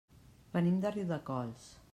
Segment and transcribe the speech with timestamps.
[0.55, 1.73] Venim de Riudecols.